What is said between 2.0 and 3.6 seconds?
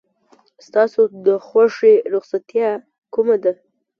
رخصتیا کومه ده؟